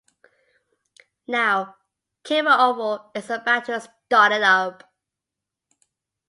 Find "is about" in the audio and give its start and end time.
3.15-3.65